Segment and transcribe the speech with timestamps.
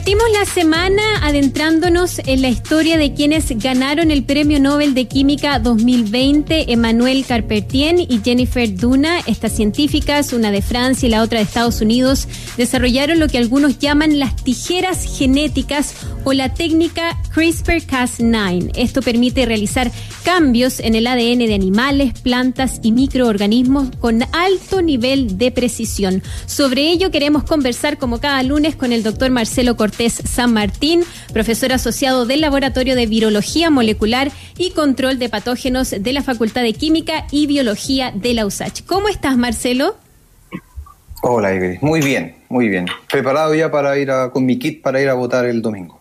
[0.00, 5.58] partimos la semana adentrándonos en la historia de quienes ganaron el Premio Nobel de Química
[5.58, 9.18] 2020, Emmanuel Carpentien y Jennifer Duna.
[9.26, 13.78] Estas científicas, una de Francia y la otra de Estados Unidos, desarrollaron lo que algunos
[13.78, 15.94] llaman las tijeras genéticas
[16.24, 18.72] o la técnica CRISPR-Cas9.
[18.76, 19.90] Esto permite realizar
[20.24, 26.22] cambios en el ADN de animales, plantas y microorganismos con alto nivel de precisión.
[26.46, 31.02] Sobre ello queremos conversar como cada lunes con el doctor Marcelo Cortés San Martín,
[31.32, 36.72] profesor asociado del Laboratorio de Virología Molecular y Control de Patógenos de la Facultad de
[36.72, 38.84] Química y Biología de la USACH.
[38.86, 39.96] ¿Cómo estás, Marcelo?
[41.22, 41.78] Hola, Ivy.
[41.82, 42.86] Muy bien, muy bien.
[43.10, 45.99] Preparado ya para ir a, con mi kit para ir a votar el domingo.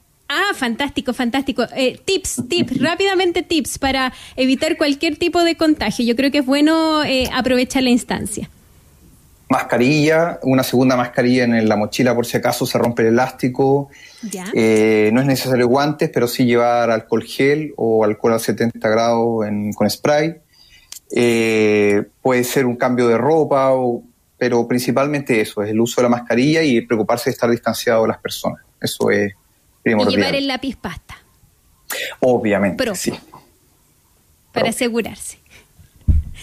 [0.50, 1.64] Ah, fantástico, fantástico.
[1.76, 6.06] Eh, tips, tips, rápidamente tips para evitar cualquier tipo de contagio.
[6.06, 8.50] Yo creo que es bueno eh, aprovechar la instancia
[9.52, 13.90] mascarilla, una segunda mascarilla en la mochila por si acaso se rompe el elástico.
[14.54, 19.44] Eh, no es necesario guantes, pero sí llevar alcohol gel o alcohol a 70 grados
[19.74, 20.36] con spray.
[21.10, 23.72] Puede ser un cambio de ropa,
[24.38, 28.10] pero principalmente eso, es el uso de la mascarilla y preocuparse de estar distanciado de
[28.10, 28.62] las personas.
[28.80, 29.34] Eso es
[29.90, 30.14] primordial.
[30.14, 31.18] Y llevar el lápiz pasta.
[32.20, 33.14] Obviamente, sí.
[34.52, 35.40] Para asegurarse.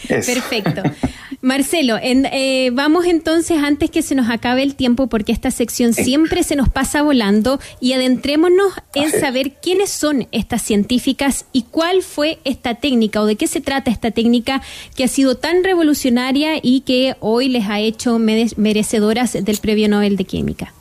[0.09, 0.83] Perfecto.
[1.43, 6.43] Marcelo, eh, vamos entonces antes que se nos acabe el tiempo, porque esta sección siempre
[6.43, 12.39] se nos pasa volando, y adentrémonos en saber quiénes son estas científicas y cuál fue
[12.45, 14.63] esta técnica o de qué se trata esta técnica
[14.95, 20.17] que ha sido tan revolucionaria y que hoy les ha hecho merecedoras del Premio Nobel
[20.17, 20.73] de Química.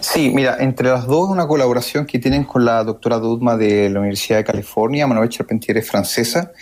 [0.00, 4.00] Sí, mira, entre las dos una colaboración que tienen con la doctora Dudma de la
[4.00, 6.52] Universidad de California, Manuel Charpentier es francesa,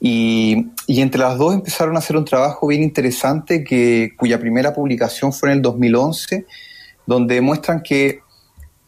[0.00, 5.32] y, entre las dos empezaron a hacer un trabajo bien interesante que, cuya primera publicación
[5.32, 6.46] fue en el 2011,
[7.06, 8.20] donde muestran que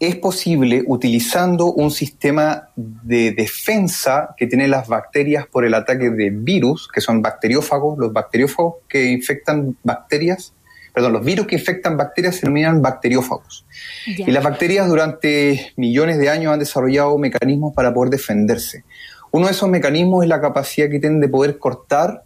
[0.00, 6.30] es posible, utilizando un sistema de defensa que tienen las bacterias por el ataque de
[6.30, 10.54] virus, que son bacteriófagos, los bacteriófagos que infectan bacterias,
[10.98, 13.64] perdón, los virus que infectan bacterias se denominan bacteriófagos.
[14.04, 18.82] Y las bacterias durante millones de años han desarrollado mecanismos para poder defenderse.
[19.30, 22.24] Uno de esos mecanismos es la capacidad que tienen de poder cortar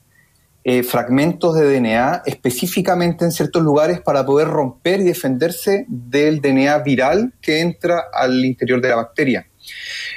[0.65, 6.79] eh, fragmentos de DNA específicamente en ciertos lugares para poder romper y defenderse del DNA
[6.79, 9.47] viral que entra al interior de la bacteria.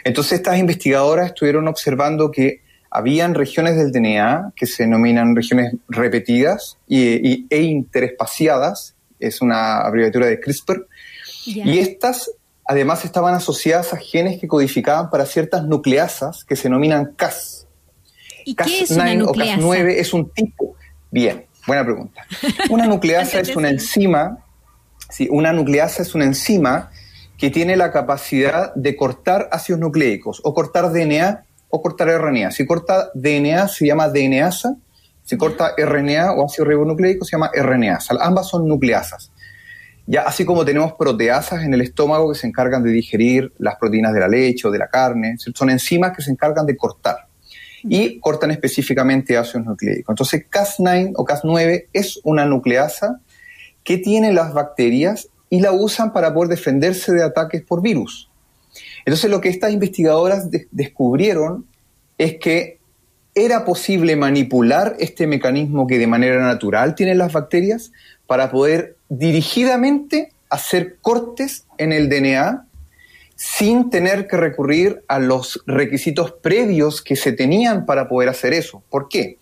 [0.05, 2.61] Entonces estas investigadoras estuvieron observando que
[2.95, 10.27] habían regiones del DNA que se denominan regiones repetidas y, e interespaciadas, es una abreviatura
[10.27, 10.87] de CRISPR,
[11.45, 12.31] y estas
[12.63, 17.67] además estaban asociadas a genes que codificaban para ciertas nucleasas que se denominan Cas.
[18.45, 19.59] ¿Y Cas qué es una nucleasa?
[19.59, 20.77] O Cas9 es un tipo.
[21.11, 22.25] Bien, buena pregunta.
[22.69, 24.37] Una nucleasa es una enzima,
[25.09, 26.91] sí, una nucleasa es una enzima
[27.37, 31.43] que tiene la capacidad de cortar ácidos nucleicos o cortar DNA
[31.75, 32.51] o cortar RNA.
[32.51, 34.77] Si corta DNA se llama DNAsa,
[35.23, 38.15] si corta RNA o ácido ribonucleico se llama RNasa.
[38.21, 39.31] Ambas son nucleasas.
[40.07, 44.13] Ya así como tenemos proteasas en el estómago que se encargan de digerir las proteínas
[44.13, 47.27] de la leche o de la carne, son enzimas que se encargan de cortar
[47.83, 50.13] y cortan específicamente ácidos nucleicos.
[50.13, 53.19] Entonces, Cas9 o Cas9 es una nucleasa
[53.83, 58.29] que tiene las bacterias y la usan para poder defenderse de ataques por virus.
[59.05, 61.65] Entonces, lo que estas investigadoras descubrieron
[62.17, 62.79] es que
[63.35, 67.91] era posible manipular este mecanismo que de manera natural tienen las bacterias
[68.25, 72.65] para poder dirigidamente hacer cortes en el DNA
[73.35, 78.81] sin tener que recurrir a los requisitos previos que se tenían para poder hacer eso.
[78.89, 79.37] ¿Por qué?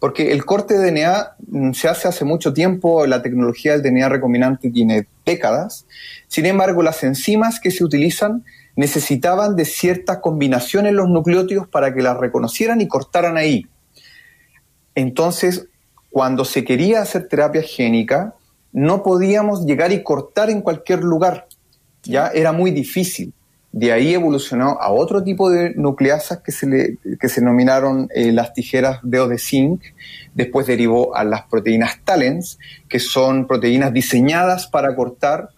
[0.00, 4.08] Porque el corte de DNA mm, se hace hace mucho tiempo, la tecnología del DNA
[4.08, 5.86] recombinante tiene décadas,
[6.28, 8.44] sin embargo las enzimas que se utilizan
[8.76, 13.66] necesitaban de ciertas combinaciones los nucleótidos para que las reconocieran y cortaran ahí.
[14.94, 15.68] Entonces,
[16.10, 18.34] cuando se quería hacer terapia génica,
[18.72, 21.46] no podíamos llegar y cortar en cualquier lugar.
[22.02, 23.32] Ya era muy difícil.
[23.72, 28.30] De ahí evolucionó a otro tipo de nucleasas que se, le, que se denominaron eh,
[28.30, 29.82] las tijeras de de zinc.
[30.32, 32.58] Después derivó a las proteínas talens,
[32.88, 35.48] que son proteínas diseñadas para cortar,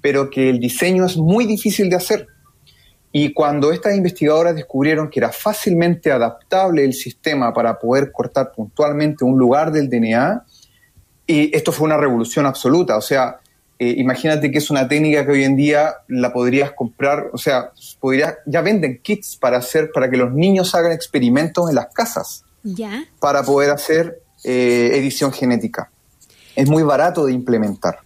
[0.00, 2.28] pero que el diseño es muy difícil de hacer.
[3.16, 9.24] Y cuando estas investigadoras descubrieron que era fácilmente adaptable el sistema para poder cortar puntualmente
[9.24, 10.44] un lugar del DNA,
[11.24, 12.96] y esto fue una revolución absoluta.
[12.96, 13.38] O sea,
[13.78, 17.70] eh, imagínate que es una técnica que hoy en día la podrías comprar, o sea,
[18.00, 22.44] podría, ya venden kits para hacer, para que los niños hagan experimentos en las casas.
[22.64, 23.04] Ya.
[23.20, 25.88] Para poder hacer eh, edición genética.
[26.56, 28.00] Es muy barato de implementar.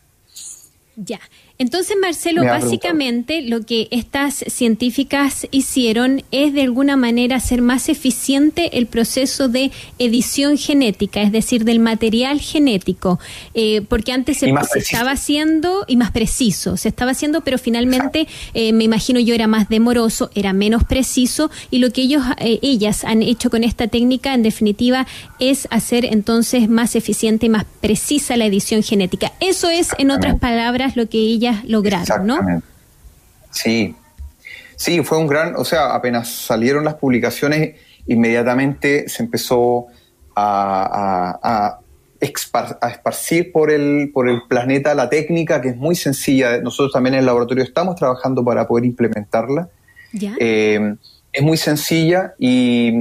[0.97, 1.21] Ya.
[1.61, 8.79] Entonces, Marcelo, básicamente lo que estas científicas hicieron es de alguna manera hacer más eficiente
[8.79, 13.19] el proceso de edición genética, es decir, del material genético,
[13.55, 18.73] eh, porque antes se, estaba haciendo y más preciso, se estaba haciendo, pero finalmente eh,
[18.73, 23.03] me imagino yo era más demoroso, era menos preciso y lo que ellos, eh, ellas
[23.03, 25.09] han hecho con esta técnica, en definitiva,
[25.41, 29.33] es hacer entonces más eficiente y más precisa la edición genética.
[29.41, 32.63] Eso es, en otras palabras, lo que ellas lograron, ¿no?
[33.51, 33.95] Sí,
[34.77, 39.87] sí, fue un gran, o sea, apenas salieron las publicaciones, inmediatamente se empezó
[40.37, 41.81] a,
[42.21, 46.61] esparcir por el, por el planeta la técnica, que es muy sencilla.
[46.61, 49.69] Nosotros también en el laboratorio estamos trabajando para poder implementarla.
[50.39, 50.95] Eh,
[51.33, 52.93] es muy sencilla y,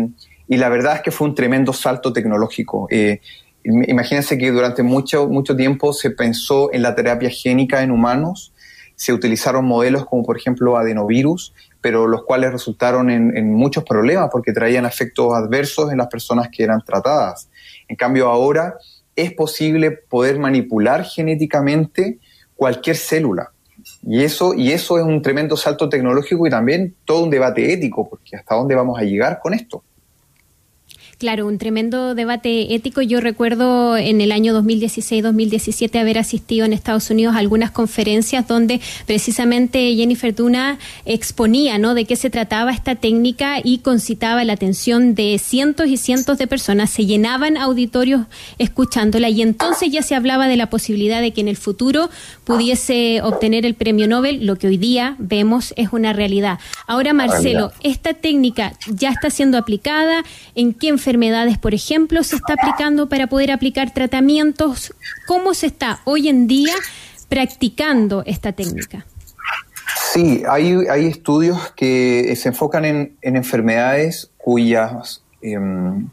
[0.48, 2.88] la verdad es que fue un tremendo salto tecnológico.
[2.90, 3.22] Eh,
[3.68, 8.54] Imagínense que durante mucho, mucho tiempo se pensó en la terapia génica en humanos,
[8.96, 14.54] se utilizaron modelos como por ejemplo adenovirus, pero los cuales resultaron en, muchos problemas porque
[14.54, 17.50] traían efectos adversos en las personas que eran tratadas.
[17.90, 18.76] En cambio ahora
[19.16, 22.20] es posible poder manipular genéticamente
[22.56, 23.52] cualquier célula.
[24.02, 28.10] Y eso, y eso es un tremendo salto tecnológico y también todo un debate ético,
[28.10, 29.84] porque hasta dónde vamos a llegar con esto.
[31.20, 33.02] Claro, un tremendo debate ético.
[33.02, 38.80] Yo recuerdo en el año 2016-2017 haber asistido en Estados Unidos a algunas conferencias donde
[39.08, 41.96] precisamente Jennifer Duna exponía ¿no?
[41.96, 46.46] de qué se trataba esta técnica y concitaba la atención de cientos y cientos de
[46.46, 46.92] personas.
[46.92, 48.28] Se llenaban auditorios
[48.60, 52.12] escuchándola y entonces ya se hablaba de la posibilidad de que en el futuro
[52.44, 54.46] pudiese obtener el premio Nobel.
[54.46, 56.60] Lo que hoy día vemos es una realidad.
[56.86, 60.24] Ahora, Marcelo, ¿esta técnica ya está siendo aplicada?
[60.54, 64.94] ¿En qué enfermedades, por ejemplo, se está aplicando para poder aplicar tratamientos?
[65.26, 66.74] ¿Cómo se está hoy en día
[67.30, 69.06] practicando esta técnica?
[70.12, 76.10] Sí, hay, hay estudios que se enfocan en, enfermedades cuyas, em,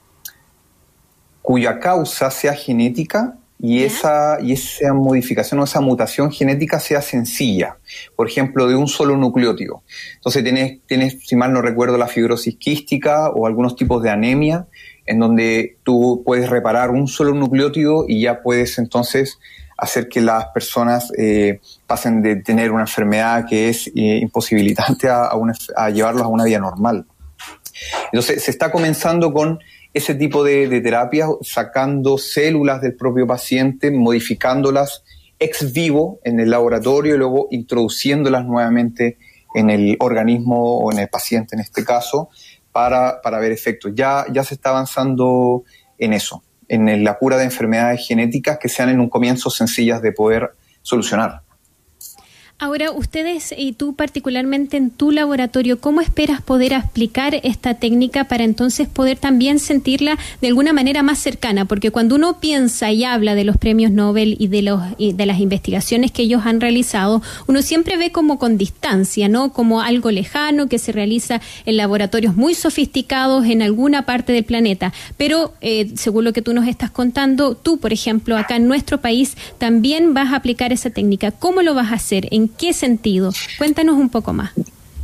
[1.43, 7.79] cuya causa sea genética y esa, y esa modificación o esa mutación genética sea sencilla,
[8.17, 9.83] por ejemplo, de un solo nucleótido.
[10.17, 14.67] Entonces tienes, tienes, si mal no recuerdo, la fibrosis quística o algunos tipos de anemia,
[15.06, 19.39] en donde tú puedes reparar un solo nucleótido y ya puedes entonces
[19.77, 25.31] hacer que las personas eh, pasen de tener una enfermedad que es eh, imposibilitante a,
[25.77, 27.06] a, llevarlos a una vida normal.
[28.12, 29.59] Entonces se está comenzando con
[29.94, 35.05] ese tipo de, terapias, sacando células del propio paciente, modificándolas
[35.38, 39.19] ex vivo en el laboratorio y luego introduciéndolas nuevamente
[39.55, 42.29] en el organismo o en el paciente en este caso
[42.73, 43.93] para, para ver efectos.
[43.94, 45.62] Ya, ya se está avanzando
[45.96, 50.11] en eso, en la cura de enfermedades genéticas que sean en un comienzo sencillas de
[50.11, 50.50] poder
[50.82, 51.44] solucionar.
[52.61, 58.45] Ahora, ustedes y tú particularmente en tu laboratorio, ¿cómo esperas poder aplicar esta técnica para
[58.45, 61.65] entonces poder también sentirla de alguna manera más cercana?
[61.65, 65.27] Porque cuando uno piensa y habla de los premios Nobel y de, los, y de
[65.27, 69.53] las investigaciones que ellos han realizado, uno siempre ve como con distancia, ¿no?
[69.53, 74.93] Como algo lejano que se realiza en laboratorios muy sofisticados en alguna parte del planeta.
[75.17, 79.01] Pero, eh, según lo que tú nos estás contando, tú, por ejemplo, acá en nuestro
[79.01, 81.33] país, también vas a aplicar esa técnica.
[81.33, 82.29] ¿Cómo lo vas a hacer?
[82.31, 83.32] ¿En qué sentido?
[83.58, 84.53] Cuéntanos un poco más.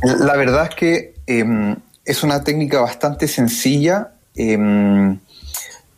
[0.01, 4.13] La verdad es que em, es una técnica bastante sencilla.
[4.35, 5.19] Em,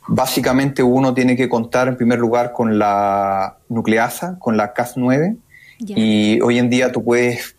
[0.08, 5.38] básicamente uno tiene que contar en primer lugar con la nucleasa, con la Cas9,
[5.80, 7.56] y hoy en día tú puedes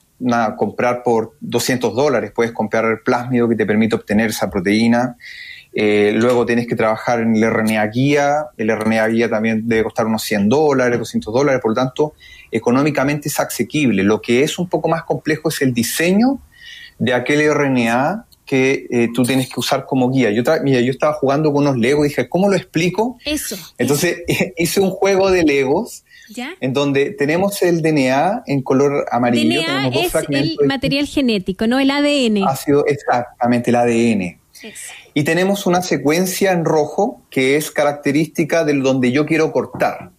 [0.56, 5.16] comprar por 200 dólares, puedes comprar el plásmido que te permite obtener esa proteína.
[5.76, 10.06] Eh, luego tienes que trabajar en el RNA guía, el RNA guía también debe costar
[10.06, 12.14] unos 100 dólares, 200 dólares, por lo tanto,
[12.50, 14.04] económicamente es asequible.
[14.04, 16.38] Lo que es un poco más complejo es el diseño
[16.98, 20.30] de aquel RNA que eh, tú tienes que usar como guía.
[20.30, 23.18] Yo, mira, yo estaba jugando con unos Legos y dije, ¿cómo lo explico?
[23.24, 23.56] Eso.
[23.78, 24.22] Entonces
[24.56, 26.04] hice un juego de Legos
[26.60, 29.60] en donde tenemos el DNA en color amarillo.
[29.60, 31.78] DNA es el material genético, ¿no?
[31.80, 32.44] El ADN.
[32.46, 34.43] Ha sido exactamente el ADN.
[35.12, 40.10] Y tenemos una secuencia en rojo que es característica del donde yo quiero cortar.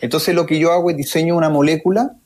[0.00, 2.16] Entonces lo que yo hago es diseño una molécula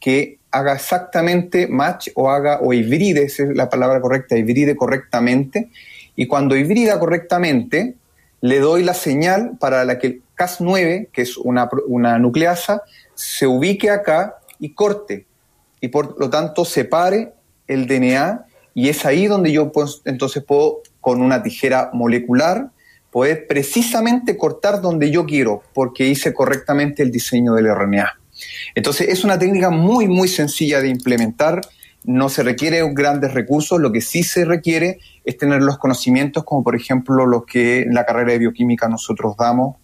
[0.00, 5.70] que haga exactamente match o haga o hibride, esa es la palabra correcta, hibride correctamente.
[6.16, 7.94] Y cuando hibrida correctamente,
[8.40, 12.82] le doy la señal para la que el Cas9, que es una, una nucleasa,
[13.14, 15.26] se ubique acá y corte.
[15.80, 17.32] Y por lo tanto separe
[17.66, 22.70] el DNA y es ahí donde yo pues, entonces puedo con una tijera molecular
[23.10, 28.18] poder precisamente cortar donde yo quiero, porque hice correctamente el diseño del RNA.
[28.74, 31.60] Entonces es una técnica muy, muy sencilla de implementar.
[32.02, 36.64] No se requiere grandes recursos, lo que sí se requiere es tener los conocimientos, como
[36.64, 39.76] por ejemplo los que en la carrera de bioquímica nosotros damos,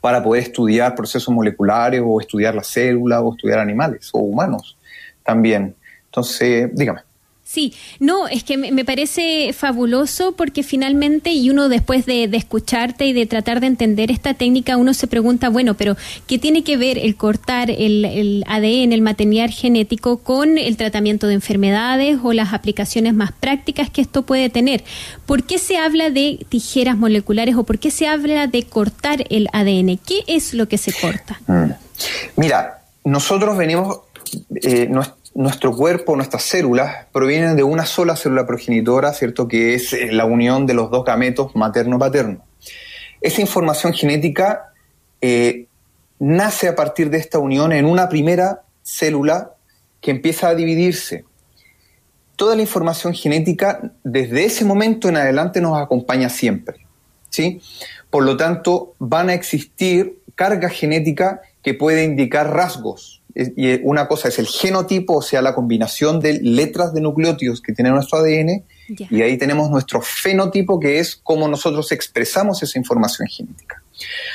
[0.00, 4.78] para poder estudiar procesos moleculares o estudiar las células o estudiar animales o humanos
[5.22, 5.76] también.
[6.06, 7.00] Entonces, dígame.
[7.48, 13.12] Sí, no, es que me, parece fabuloso porque finalmente, y uno después de, escucharte y
[13.12, 16.98] de tratar de entender esta técnica, uno se pregunta, bueno, pero ¿qué tiene que ver
[16.98, 22.52] el cortar el, el ADN, el material genético, con el tratamiento de enfermedades o las
[22.52, 24.82] aplicaciones más prácticas que esto puede tener?
[25.24, 29.46] ¿Por qué se habla de tijeras moleculares o por qué se habla de cortar el
[29.52, 29.98] ADN?
[30.04, 31.40] ¿Qué es lo que se corta?
[31.46, 31.70] Mm.
[32.34, 34.00] Mira, nosotros venimos,
[34.62, 34.88] eh,
[35.36, 39.46] nuestro cuerpo, nuestras células, provienen de una sola célula progenitora, ¿cierto?
[39.46, 42.42] Que es eh, la unión de los dos gametos materno-paterno.
[43.20, 44.72] Esa información genética
[45.20, 45.66] eh,
[46.18, 49.52] nace a partir de esta unión en una primera célula
[50.00, 51.24] que empieza a dividirse.
[52.36, 56.86] Toda la información genética desde ese momento en adelante nos acompaña siempre.
[57.28, 57.60] ¿sí?
[58.08, 64.28] Por lo tanto, van a existir cargas genéticas que pueden indicar rasgos y una cosa
[64.28, 68.64] es el genotipo, o sea, la combinación de letras de nucleótidos que tiene nuestro ADN,
[68.88, 73.82] y ahí tenemos nuestro fenotipo, que es cómo nosotros expresamos esa información genética.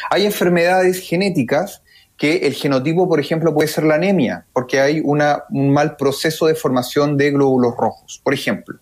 [0.09, 1.81] Hay enfermedades genéticas
[2.17, 6.45] que el genotipo, por ejemplo, puede ser la anemia, porque hay una, un mal proceso
[6.45, 8.77] de formación de glóbulos rojos, por ejemplo.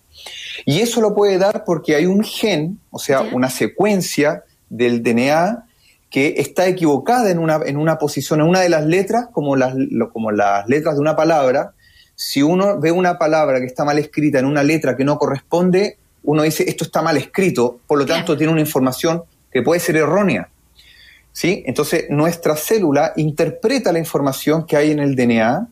[0.66, 5.69] Y eso lo puede dar porque hay un gen, o sea, una secuencia del DNA
[6.10, 9.76] que está equivocada en una, en una posición, en una de las letras, como las,
[10.12, 11.74] como las letras de una palabra,
[12.16, 15.98] si uno ve una palabra que está mal escrita en una letra que no corresponde,
[16.24, 19.98] uno dice, esto está mal escrito, por lo tanto tiene una información que puede ser
[19.98, 20.50] errónea.
[21.32, 21.64] ¿Sí?
[21.66, 25.68] Entonces, nuestra célula interpreta la información que hay en el DNA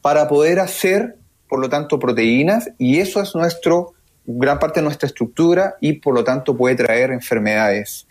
[0.00, 1.16] para poder hacer,
[1.48, 3.92] por lo tanto, proteínas, y eso es nuestro,
[4.24, 8.06] gran parte de nuestra estructura, y por lo tanto puede traer enfermedades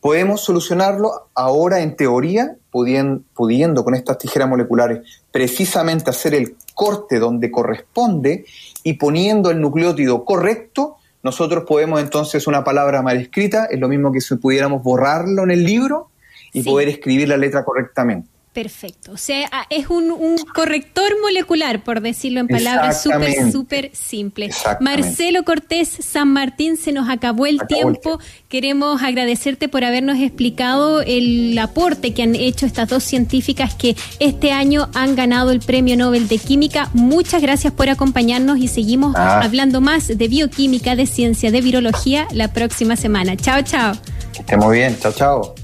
[0.00, 5.00] podemos solucionarlo ahora en teoría, pudiendo, con estas tijeras moleculares
[5.32, 8.44] precisamente hacer el corte donde corresponde
[8.84, 14.12] y poniendo el nucleótido correcto, nosotros podemos entonces una palabra mal escrita, es lo mismo
[14.12, 16.10] que si pudiéramos borrarlo en el libro
[16.52, 18.28] y poder escribir la letra correctamente.
[18.58, 19.12] Perfecto.
[19.12, 24.56] O sea, ah, es un, corrector molecular, por decirlo en palabras súper, súper simples.
[24.80, 28.18] Marcelo Cortés San Martín, se nos acabó el tiempo.
[28.48, 34.50] Queremos agradecerte por habernos explicado el aporte que han hecho estas dos científicas que este
[34.50, 36.90] año han ganado el Premio Nobel de Química.
[36.94, 39.40] Muchas gracias por acompañarnos y seguimos ah.
[39.40, 43.36] hablando más de bioquímica, de ciencia, de virología la próxima semana.
[43.36, 43.94] Chao, chao.
[44.48, 44.98] Que muy bien.
[44.98, 45.54] Chao, chao.